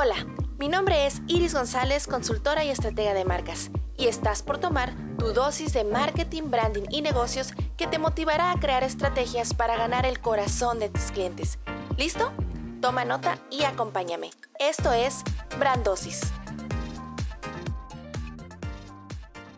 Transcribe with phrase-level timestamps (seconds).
[0.00, 0.14] Hola,
[0.60, 5.32] mi nombre es Iris González, consultora y estratega de marcas, y estás por tomar tu
[5.32, 10.20] dosis de marketing, branding y negocios que te motivará a crear estrategias para ganar el
[10.20, 11.58] corazón de tus clientes.
[11.96, 12.30] ¿Listo?
[12.80, 14.30] Toma nota y acompáñame.
[14.60, 15.24] Esto es
[15.58, 16.20] Brandosis.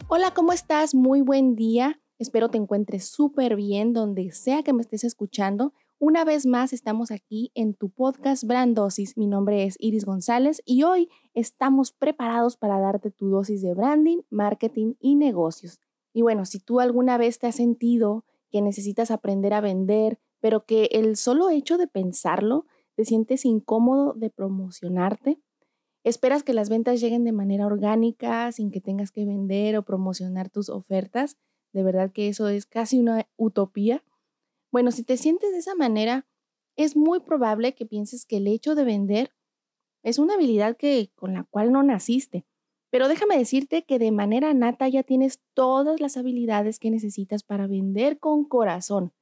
[0.09, 0.95] Hola, ¿cómo estás?
[0.95, 2.01] Muy buen día.
[2.19, 5.75] Espero te encuentres súper bien donde sea que me estés escuchando.
[6.03, 9.19] Una vez más estamos aquí en tu podcast Brandosis.
[9.19, 14.23] Mi nombre es Iris González y hoy estamos preparados para darte tu dosis de branding,
[14.31, 15.79] marketing y negocios.
[16.15, 20.65] Y bueno, si tú alguna vez te has sentido que necesitas aprender a vender, pero
[20.65, 22.65] que el solo hecho de pensarlo
[22.95, 25.39] te sientes incómodo de promocionarte,
[26.03, 30.49] esperas que las ventas lleguen de manera orgánica sin que tengas que vender o promocionar
[30.49, 31.37] tus ofertas,
[31.75, 34.03] de verdad que eso es casi una utopía.
[34.73, 36.27] Bueno, si te sientes de esa manera,
[36.77, 39.33] es muy probable que pienses que el hecho de vender
[40.03, 42.47] es una habilidad que con la cual no naciste.
[42.91, 47.67] Pero déjame decirte que de manera nata ya tienes todas las habilidades que necesitas para
[47.67, 49.13] vender con corazón,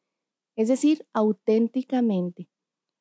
[0.56, 2.48] es decir, auténticamente.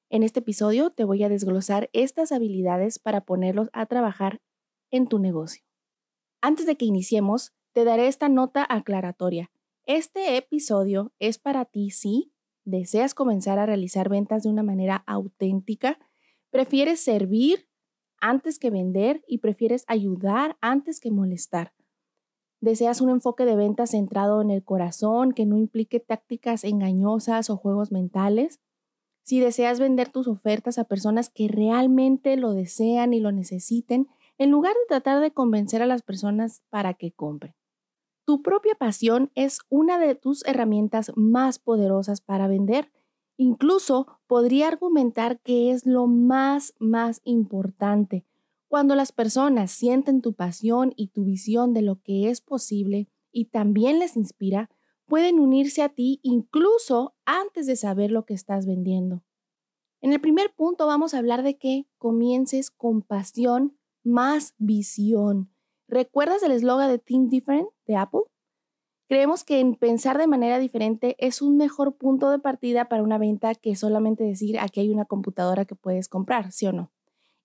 [0.09, 4.41] En este episodio te voy a desglosar estas habilidades para ponerlos a trabajar
[4.91, 5.63] en tu negocio.
[6.41, 9.51] Antes de que iniciemos, te daré esta nota aclaratoria.
[9.85, 12.33] Este episodio es para ti, sí,
[12.67, 15.97] deseas comenzar a realizar ventas de una manera auténtica,
[16.49, 17.69] prefieres servir
[18.19, 21.73] antes que vender y prefieres ayudar antes que molestar.
[22.59, 27.55] Deseas un enfoque de ventas centrado en el corazón que no implique tácticas engañosas o
[27.55, 28.59] juegos mentales.
[29.23, 34.07] Si deseas vender tus ofertas a personas que realmente lo desean y lo necesiten,
[34.37, 37.56] en lugar de tratar de convencer a las personas para que compren.
[38.27, 42.91] Tu propia pasión es una de tus herramientas más poderosas para vender.
[43.37, 48.25] Incluso podría argumentar que es lo más, más importante.
[48.67, 53.45] Cuando las personas sienten tu pasión y tu visión de lo que es posible y
[53.45, 54.69] también les inspira,
[55.05, 59.23] pueden unirse a ti incluso antes de saber lo que estás vendiendo.
[60.01, 65.49] En el primer punto vamos a hablar de que comiences con pasión más visión.
[65.87, 68.21] ¿Recuerdas el eslogan de Think Different de Apple?
[69.07, 73.17] Creemos que en pensar de manera diferente es un mejor punto de partida para una
[73.17, 76.91] venta que solamente decir aquí hay una computadora que puedes comprar, ¿sí o no?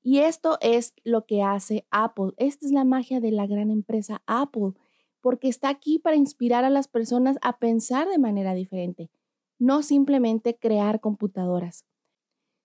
[0.03, 2.33] Y esto es lo que hace Apple.
[2.37, 4.73] Esta es la magia de la gran empresa Apple,
[5.21, 9.09] porque está aquí para inspirar a las personas a pensar de manera diferente,
[9.61, 11.87] no simplemente crear computadoras.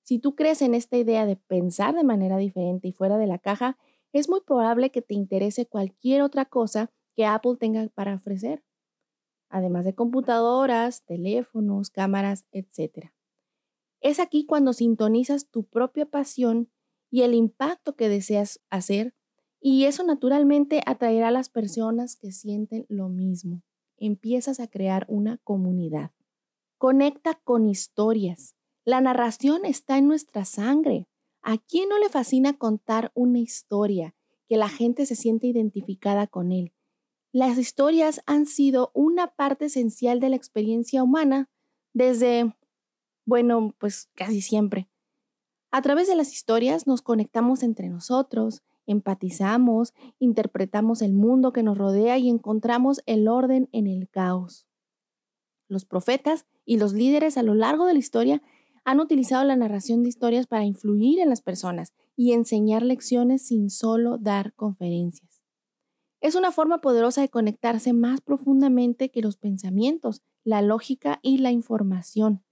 [0.01, 3.37] Si tú crees en esta idea de pensar de manera diferente y fuera de la
[3.37, 3.77] caja,
[4.19, 8.63] es muy probable que te interese cualquier otra cosa que Apple tenga para ofrecer,
[9.49, 13.11] además de computadoras, teléfonos, cámaras, etc.
[14.01, 16.69] Es aquí cuando sintonizas tu propia pasión
[17.09, 19.13] y el impacto que deseas hacer
[19.59, 23.63] y eso naturalmente atraerá a las personas que sienten lo mismo.
[23.97, 26.11] Empiezas a crear una comunidad.
[26.77, 28.55] Conecta con historias.
[28.85, 31.07] La narración está en nuestra sangre.
[31.49, 34.13] ¿A quién no le fascina contar una historia
[34.49, 36.73] que la gente se siente identificada con él?
[37.31, 41.49] Las historias han sido una parte esencial de la experiencia humana
[41.93, 42.53] desde,
[43.25, 44.89] bueno, pues casi siempre.
[45.71, 51.77] A través de las historias nos conectamos entre nosotros, empatizamos, interpretamos el mundo que nos
[51.77, 54.67] rodea y encontramos el orden en el caos.
[55.69, 58.41] Los profetas y los líderes a lo largo de la historia
[58.87, 63.69] han utilizado la narración de historias para influir en las personas y enseñar lecciones sin
[63.69, 65.41] solo dar conferencias.
[66.21, 71.51] Es una forma poderosa de conectarse más profundamente que los pensamientos, la lógica y la
[71.51, 72.45] información.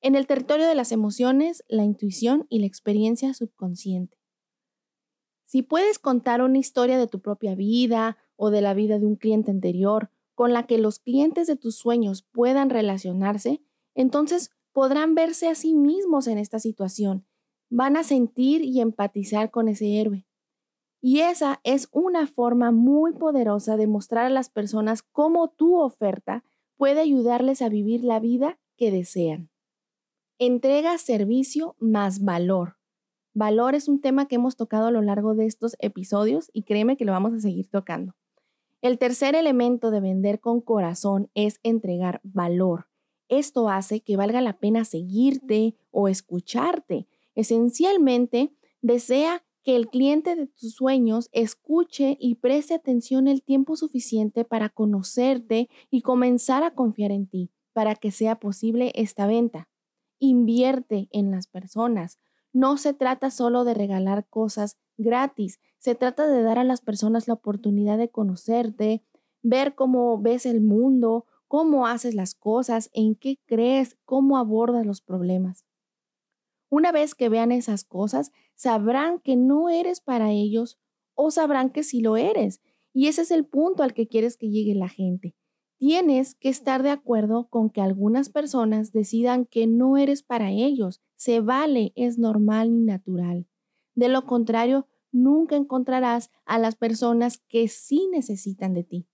[0.00, 4.16] En el territorio de las emociones, la intuición y la experiencia subconsciente.
[5.44, 9.16] Si puedes contar una historia de tu propia vida o de la vida de un
[9.16, 13.60] cliente anterior con la que los clientes de tus sueños puedan relacionarse,
[13.94, 17.24] entonces podrán verse a sí mismos en esta situación,
[17.70, 20.26] van a sentir y empatizar con ese héroe.
[21.00, 26.44] Y esa es una forma muy poderosa de mostrar a las personas cómo tu oferta
[26.76, 29.48] puede ayudarles a vivir la vida que desean.
[30.38, 32.76] Entrega servicio más valor.
[33.32, 36.98] Valor es un tema que hemos tocado a lo largo de estos episodios y créeme
[36.98, 38.14] que lo vamos a seguir tocando.
[38.82, 42.88] El tercer elemento de vender con corazón es entregar valor.
[43.28, 47.08] Esto hace que valga la pena seguirte o escucharte.
[47.34, 48.52] Esencialmente,
[48.82, 54.68] desea que el cliente de tus sueños escuche y preste atención el tiempo suficiente para
[54.68, 59.68] conocerte y comenzar a confiar en ti para que sea posible esta venta.
[60.18, 62.18] Invierte en las personas.
[62.52, 67.28] no se trata solo de regalar cosas gratis, se trata de dar a las personas
[67.28, 69.04] la oportunidad de conocerte,
[69.42, 75.00] ver cómo ves el mundo, cómo haces las cosas, en qué crees, cómo abordas los
[75.00, 75.64] problemas.
[76.68, 80.78] Una vez que vean esas cosas, sabrán que no eres para ellos
[81.14, 82.60] o sabrán que sí lo eres.
[82.92, 85.34] Y ese es el punto al que quieres que llegue la gente.
[85.78, 91.02] Tienes que estar de acuerdo con que algunas personas decidan que no eres para ellos.
[91.16, 93.46] Se vale, es normal y natural.
[93.94, 99.08] De lo contrario, nunca encontrarás a las personas que sí necesitan de ti.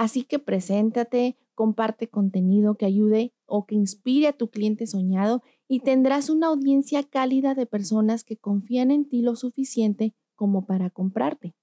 [0.00, 5.80] Así que preséntate, comparte contenido que ayude o que inspire a tu cliente soñado y
[5.80, 11.54] tendrás una audiencia cálida de personas que confían en ti lo suficiente como para comprarte.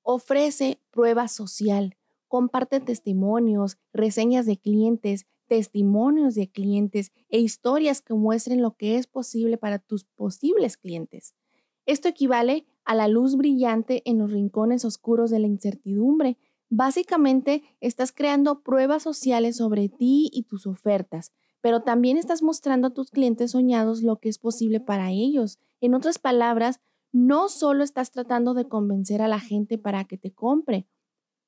[0.00, 1.98] Ofrece prueba social,
[2.28, 9.06] comparte testimonios, reseñas de clientes, testimonios de clientes e historias que muestren lo que es
[9.06, 11.34] posible para tus posibles clientes.
[11.84, 16.38] Esto equivale a la luz brillante en los rincones oscuros de la incertidumbre
[16.74, 21.30] Básicamente, estás creando pruebas sociales sobre ti y tus ofertas,
[21.60, 25.58] pero también estás mostrando a tus clientes soñados lo que es posible para ellos.
[25.82, 26.80] En otras palabras,
[27.12, 30.88] no solo estás tratando de convencer a la gente para que te compre,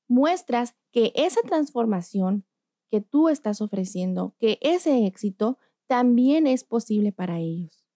[0.08, 2.44] muestras que esa transformación
[2.90, 5.56] que tú estás ofreciendo, que ese éxito
[5.86, 7.86] también es posible para ellos.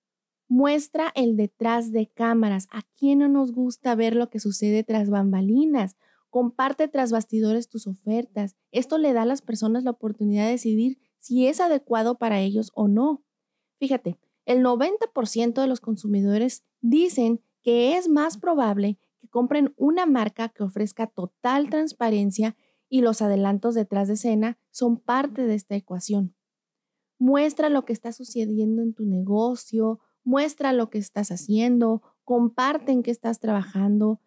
[0.48, 2.68] Muestra el detrás de cámaras.
[2.70, 5.98] ¿A quién no nos gusta ver lo que sucede tras bambalinas?
[6.30, 8.56] Comparte tras bastidores tus ofertas.
[8.70, 12.70] Esto le da a las personas la oportunidad de decidir si es adecuado para ellos
[12.74, 13.24] o no.
[13.78, 20.48] Fíjate, el 90% de los consumidores dicen que es más probable que compren una marca
[20.48, 22.56] que ofrezca total transparencia
[22.88, 26.34] y los adelantos detrás de escena son parte de esta ecuación.
[27.18, 33.02] Muestra lo que está sucediendo en tu negocio, muestra lo que estás haciendo, comparte en
[33.02, 34.20] qué estás trabajando,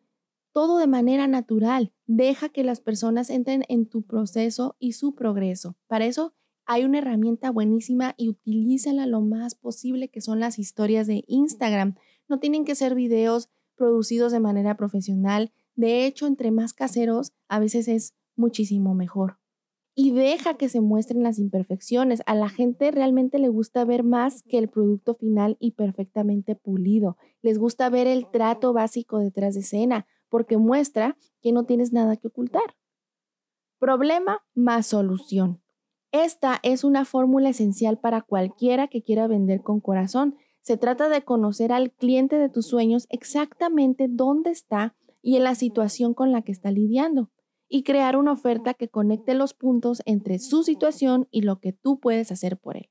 [0.51, 1.94] todo de manera natural.
[2.06, 5.77] Deja que las personas entren en tu proceso y su progreso.
[5.88, 6.33] Para eso
[6.65, 11.95] hay una herramienta buenísima y utilízala lo más posible que son las historias de Instagram.
[12.27, 15.51] No tienen que ser videos producidos de manera profesional.
[15.75, 19.38] De hecho, entre más caseros, a veces es muchísimo mejor.
[19.94, 22.21] Y deja que se muestren las imperfecciones.
[22.25, 27.18] A la gente realmente le gusta ver más que el producto final y perfectamente pulido.
[27.42, 32.16] Les gusta ver el trato básico detrás de escena porque muestra que no tienes nada
[32.16, 32.75] que ocultar.
[33.78, 35.62] Problema más solución.
[36.12, 40.36] Esta es una fórmula esencial para cualquiera que quiera vender con corazón.
[40.62, 45.54] Se trata de conocer al cliente de tus sueños exactamente dónde está y en la
[45.54, 47.30] situación con la que está lidiando
[47.68, 52.00] y crear una oferta que conecte los puntos entre su situación y lo que tú
[52.00, 52.89] puedes hacer por él.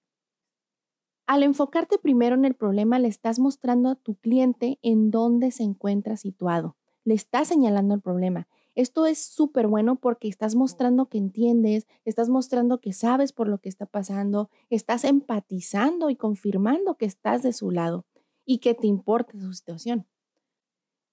[1.27, 5.63] Al enfocarte primero en el problema, le estás mostrando a tu cliente en dónde se
[5.63, 8.49] encuentra situado le estás señalando el problema.
[8.75, 13.58] Esto es súper bueno porque estás mostrando que entiendes, estás mostrando que sabes por lo
[13.58, 18.06] que está pasando, estás empatizando y confirmando que estás de su lado
[18.44, 20.06] y que te importa su situación.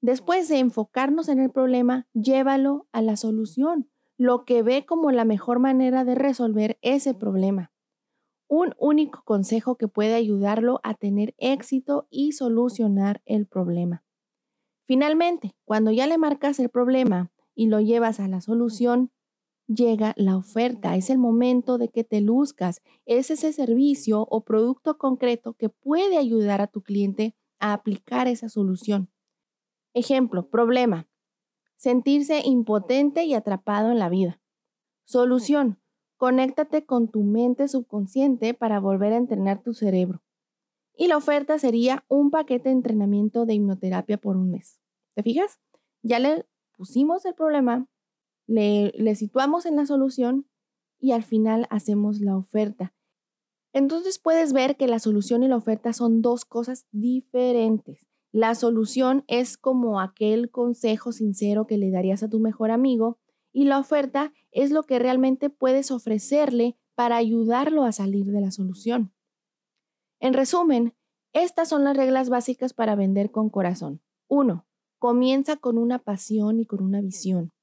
[0.02, 5.26] Después de enfocarnos en el problema, llévalo a la solución, lo que ve como la
[5.26, 7.72] mejor manera de resolver ese problema.
[8.48, 14.07] Un único consejo que puede ayudarlo a tener éxito y solucionar el problema.
[14.88, 19.12] Finalmente, cuando ya le marcas el problema y lo llevas a la solución,
[19.68, 20.96] llega la oferta.
[20.96, 22.82] Es el momento de que te luzcas.
[23.06, 28.48] Es ese servicio o producto concreto que puede ayudar a tu cliente a aplicar esa
[28.48, 29.10] solución.
[29.94, 31.10] Ejemplo, problema.
[31.76, 34.40] Sentirse impotente y atrapado en la vida.
[35.04, 35.82] Solución.
[36.16, 40.22] Conéctate con tu mente subconsciente para volver a entrenar tu cerebro.
[40.98, 44.82] Y la oferta sería un paquete de entrenamiento de hipnoterapia por un mes.
[45.14, 45.60] ¿Te fijas?
[46.02, 47.88] Ya le pusimos el problema,
[48.48, 50.48] le, le situamos en la solución
[51.00, 52.96] y al final hacemos la oferta.
[53.74, 58.08] Entonces puedes ver que la solución y la oferta son dos cosas diferentes.
[58.32, 63.20] La solución es como aquel consejo sincero que le darías a tu mejor amigo
[63.54, 68.52] y la oferta es lo que realmente puedes ofrecerle para ayudarlo a salir de la
[68.52, 69.14] solución.
[70.20, 70.96] En resumen,
[71.34, 74.02] estas son las reglas básicas para vender con corazón.
[74.28, 74.66] 1.
[74.98, 77.54] Comienza con una pasión y con una visión.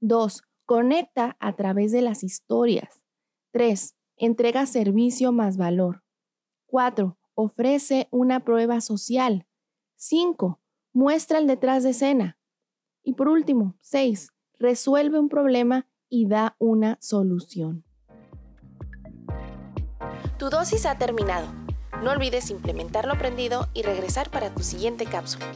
[0.00, 0.42] 2.
[0.66, 3.02] Conecta a través de las historias.
[3.52, 3.96] 3.
[4.16, 6.04] Entrega servicio más valor.
[6.66, 7.16] 4.
[7.34, 9.46] Ofrece una prueba social.
[9.96, 10.60] 5.
[10.92, 12.38] Muestra el detrás de escena.
[13.02, 14.28] Y por último, 6.
[14.58, 17.84] Resuelve un problema y da una solución.
[20.38, 21.64] Tu dosis ha terminado
[22.02, 25.46] No olvides implementar lo aprendido y regresar para tu siguiente cápsula.